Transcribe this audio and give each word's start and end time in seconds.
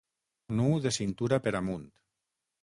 Nu 0.59 0.69
de 0.85 0.93
cintura 0.97 1.39
per 1.45 1.55
amunt. 1.61 1.85